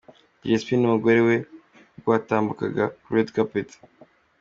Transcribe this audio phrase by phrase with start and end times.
[0.41, 1.35] Dj Spin n'umugore we
[1.95, 3.69] ubwo batambukaga kuri Red Carpet.